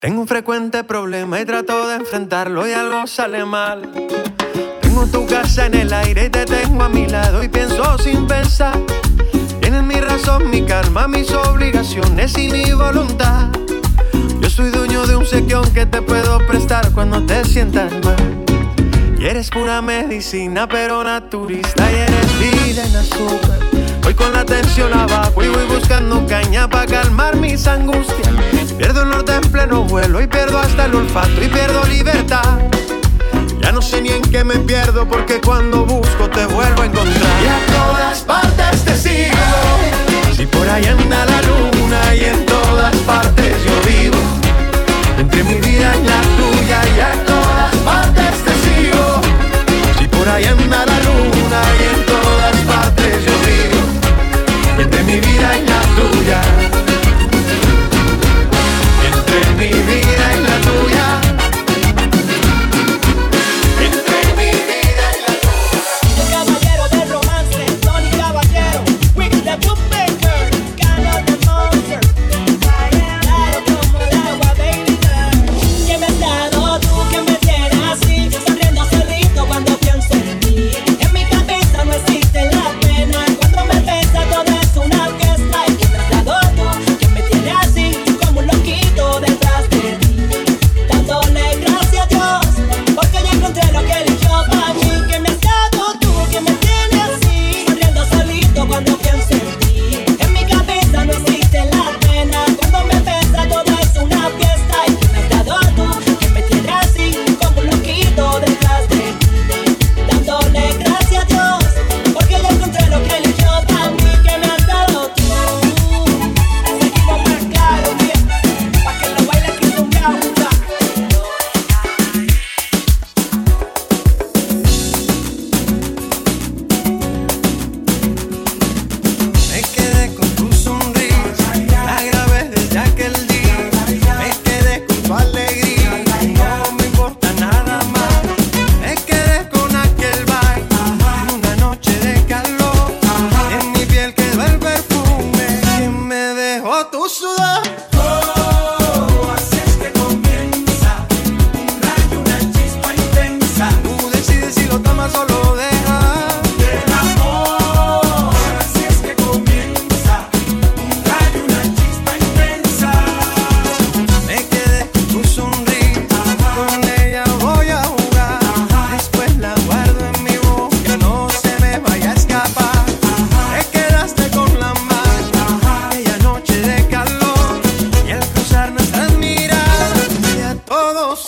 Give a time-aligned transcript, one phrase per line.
[0.00, 3.82] Tengo un frecuente problema y trato de enfrentarlo y algo sale mal.
[4.80, 8.28] Tengo tu casa en el aire y te tengo a mi lado y pienso sin
[8.28, 8.78] pensar.
[9.60, 13.48] Tienes mi razón, mi calma, mis obligaciones y mi voluntad.
[14.40, 18.44] Yo soy dueño de un sequión que te puedo prestar cuando te sientas mal.
[19.18, 23.58] Y eres pura medicina, pero naturista y eres vida en azúcar.
[24.04, 28.27] Voy con la tensión abajo y voy buscando caña para calmar mis angustias.
[30.20, 32.58] Y pierdo hasta el olfato y pierdo libertad.
[33.60, 37.42] Ya no sé ni en qué me pierdo porque cuando busco te vuelvo a encontrar.
[37.44, 39.36] Y a todas partes te sigo.
[40.34, 44.16] Si por ahí anda la luna y en todas partes yo vivo.
[45.18, 49.20] Entre mi vida y la tuya y a todas partes te sigo.
[49.98, 50.97] Si por ahí anda la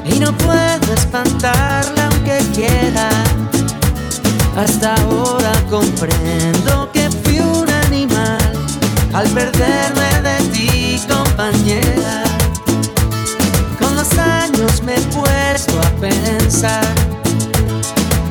[0.05, 3.09] Y no puedo espantarla aunque quiera.
[4.57, 8.39] Hasta ahora comprendo que fui un animal
[9.13, 12.25] al perderme de ti, compañera.
[13.79, 16.95] Con los años me he puesto a pensar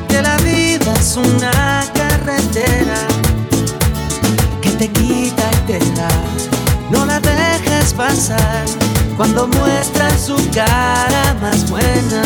[0.08, 3.08] que la vida es una carretera
[4.60, 6.10] que te quita y te da.
[6.90, 8.89] No la dejes pasar
[9.20, 12.22] cuando muestra su cara más buena.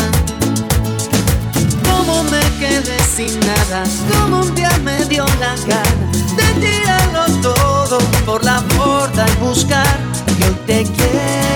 [1.83, 5.93] Como me quedé sin nada, como un día me dio la cara
[6.37, 9.99] de tirarlo todo por la borda y buscar
[10.37, 11.54] que te quiero.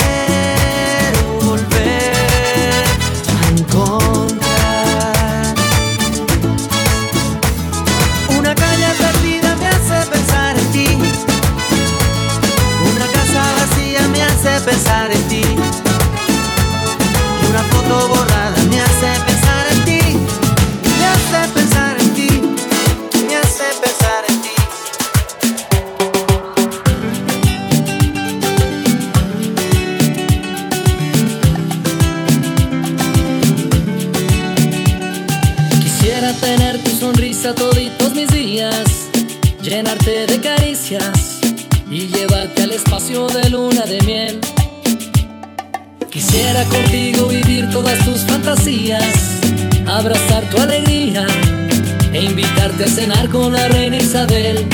[52.59, 54.67] invitarte a cenar con la reina Isabel.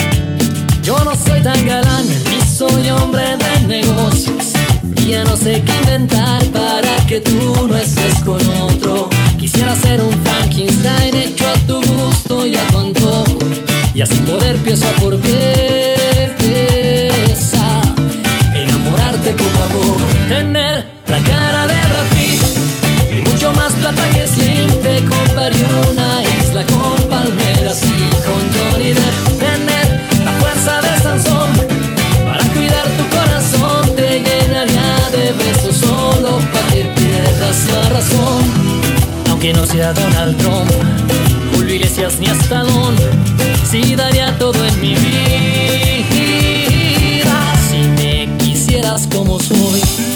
[0.82, 4.54] Yo no soy tan galán, ni soy hombre de negocios.
[4.98, 9.10] Y ya no sé qué inventar para que tú no estés con otro.
[9.38, 13.38] Quisiera ser un Frankenstein hecho a tu gusto y a tu antojo.
[13.94, 15.36] Y así poder pieza por pieza
[18.54, 19.98] enamorarte como amor.
[20.28, 22.40] Tener la cara de Rafi
[23.12, 25.95] y mucho más plata que Slim te compraría
[48.86, 50.15] verás como soy.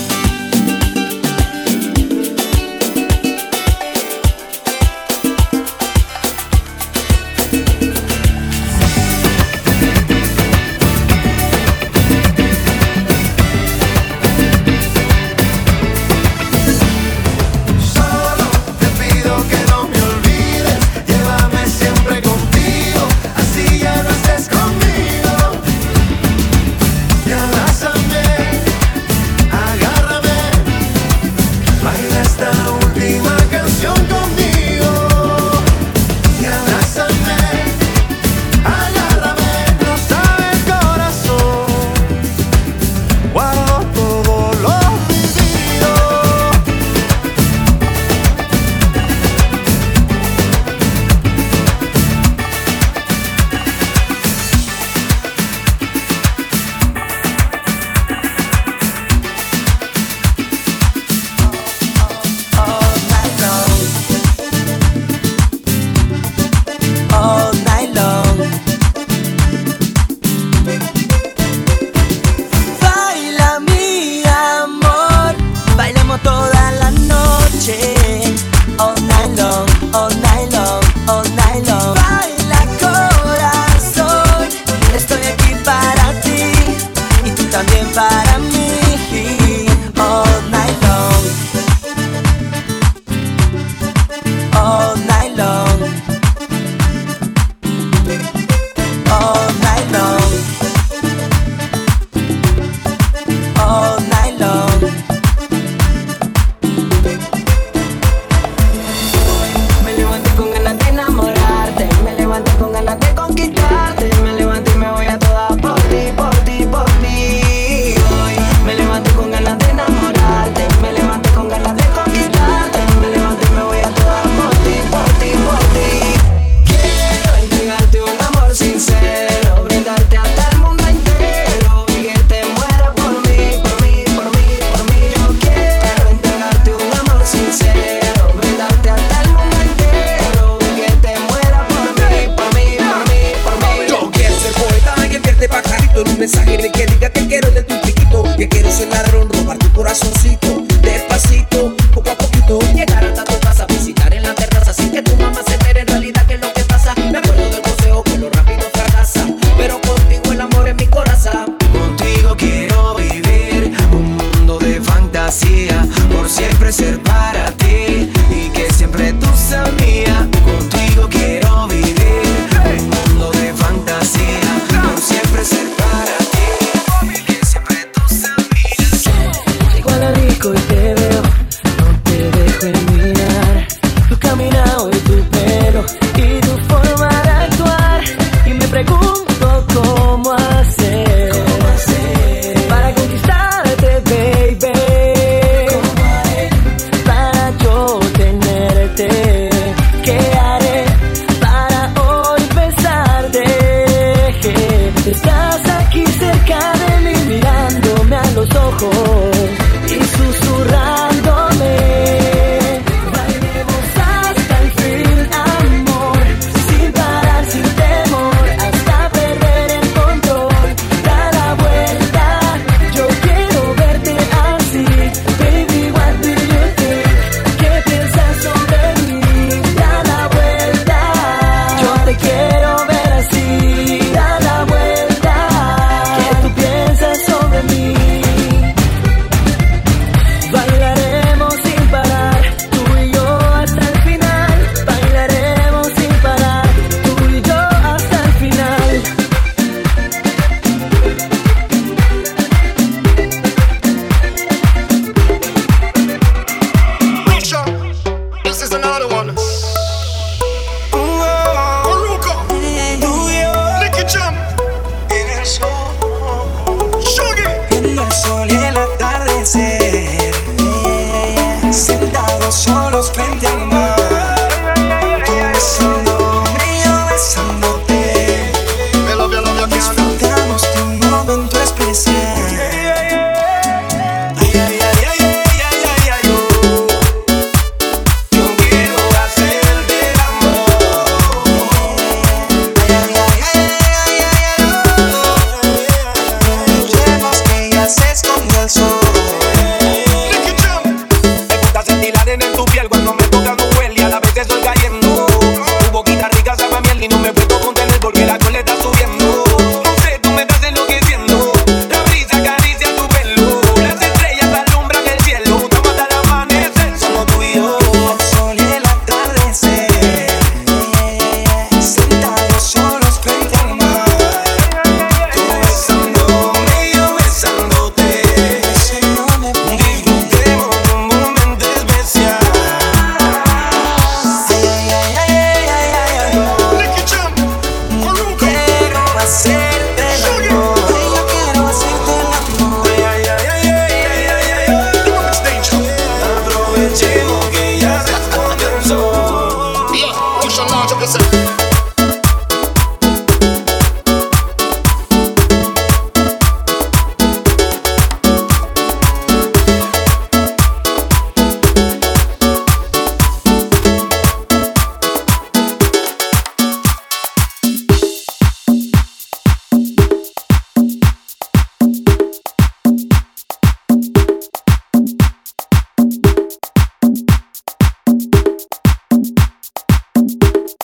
[205.10, 205.39] It's got